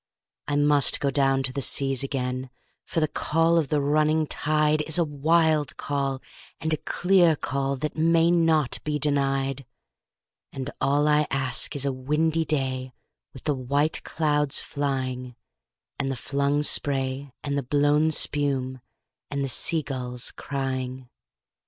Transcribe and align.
I 0.47 0.55
must 0.55 0.99
down 0.99 1.39
go 1.41 1.41
to 1.43 1.53
the 1.53 1.61
seas 1.61 2.03
again, 2.03 2.49
for 2.87 2.99
the 3.01 3.07
call 3.07 3.59
of 3.59 3.67
the 3.67 3.79
running 3.79 4.25
tide 4.25 4.81
Is 4.87 4.97
a 4.97 5.03
wild 5.03 5.77
call 5.77 6.23
and 6.59 6.73
a 6.73 6.77
clear 6.77 7.35
call 7.35 7.75
that 7.75 7.95
may 7.95 8.31
not 8.31 8.79
be 8.83 8.97
denied; 8.97 9.63
And 10.51 10.71
all 10.81 11.07
I 11.07 11.27
ask 11.29 11.75
is 11.75 11.85
a 11.85 11.93
windy 11.93 12.45
day 12.45 12.93
with 13.31 13.43
the 13.43 13.53
white 13.53 14.01
clouds 14.03 14.57
flying, 14.59 15.35
And 15.99 16.11
the 16.11 16.15
flung 16.15 16.63
spray 16.63 17.31
and 17.43 17.55
the 17.55 17.61
blown 17.61 18.09
spume, 18.09 18.81
and 19.29 19.45
the 19.45 19.49
sea 19.49 19.83
gulls 19.83 20.31
crying. 20.31 21.09